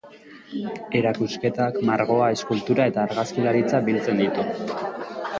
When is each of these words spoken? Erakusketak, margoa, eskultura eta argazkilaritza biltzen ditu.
Erakusketak, 0.99 1.75
margoa, 1.89 2.29
eskultura 2.37 2.87
eta 2.93 3.03
argazkilaritza 3.09 3.83
biltzen 3.91 4.23
ditu. 4.23 4.47